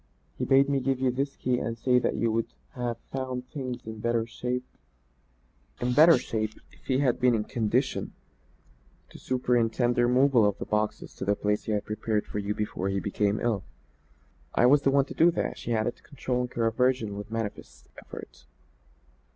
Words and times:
He 0.35 0.45
bade 0.45 0.67
me 0.67 0.79
give 0.79 0.99
you 0.99 1.11
this 1.11 1.35
key 1.35 1.59
and 1.59 1.77
say 1.77 1.99
that 1.99 2.15
you 2.15 2.31
would 2.31 2.47
have 2.71 2.97
found 3.11 3.47
things 3.47 3.85
in 3.85 3.99
better 3.99 4.25
shape 4.25 4.65
if 5.79 6.85
he 6.87 6.97
had 6.97 7.19
been 7.19 7.35
in 7.35 7.43
condition 7.43 8.13
to 9.11 9.19
superintend 9.19 9.93
the 9.93 10.07
removal 10.07 10.43
of 10.43 10.57
the 10.57 10.65
boxes 10.65 11.13
to 11.17 11.25
the 11.25 11.35
place 11.35 11.65
he 11.65 11.73
had 11.73 11.85
prepared 11.85 12.25
for 12.25 12.39
you 12.39 12.55
before 12.55 12.89
he 12.89 12.99
became 12.99 13.39
ill. 13.41 13.63
I 14.55 14.65
was 14.65 14.81
the 14.81 14.89
one 14.89 15.05
to 15.05 15.13
do 15.13 15.29
that," 15.29 15.59
she 15.59 15.75
added, 15.75 16.01
controlling 16.01 16.49
her 16.55 16.65
aversion 16.65 17.15
with 17.15 17.29
manifest 17.29 17.87
effort. 18.03 18.47